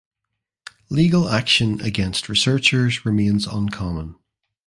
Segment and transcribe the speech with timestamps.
[0.89, 4.15] Legal action against researchers remains uncommon.